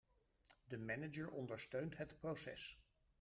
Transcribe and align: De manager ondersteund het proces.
De 0.67 0.77
manager 0.77 1.29
ondersteund 1.29 1.97
het 1.97 2.17
proces. 2.19 2.79